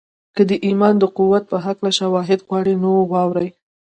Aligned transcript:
که 0.35 0.41
د 0.49 0.51
ایمان 0.65 0.95
د 0.99 1.03
قوت 1.17 1.43
په 1.51 1.57
هکله 1.65 1.91
شواهد 1.99 2.39
غواړئ 2.47 2.75
نو 2.83 2.91
واورئ 3.11 3.49